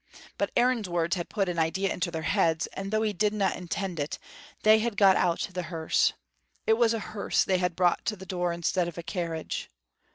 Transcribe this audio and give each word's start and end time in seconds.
But 0.39 0.49
Aaron's 0.57 0.89
words 0.89 1.15
had 1.15 1.29
put 1.29 1.47
an 1.47 1.59
idea 1.59 1.93
into 1.93 2.09
their 2.09 2.23
heads, 2.23 2.67
though 2.75 3.03
he 3.03 3.13
didna 3.13 3.53
intend 3.55 3.99
it, 3.99 4.17
and 4.53 4.63
they 4.63 4.79
had 4.79 4.97
got 4.97 5.15
out 5.15 5.49
the 5.53 5.61
hearse. 5.69 6.13
It 6.65 6.73
was 6.73 6.93
the 6.93 6.99
hearse 6.99 7.43
they 7.43 7.59
had 7.59 7.75
brought 7.75 8.03
to 8.05 8.15
the 8.15 8.25
door 8.25 8.51
instead 8.51 8.87
of 8.87 8.97
a 8.97 9.03
carriage. 9.03 9.69